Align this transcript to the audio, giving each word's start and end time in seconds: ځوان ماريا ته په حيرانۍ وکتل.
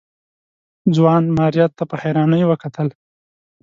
ځوان 0.95 1.23
ماريا 1.37 1.65
ته 1.77 1.83
په 1.89 1.95
حيرانۍ 2.01 2.41
وکتل. 2.45 2.87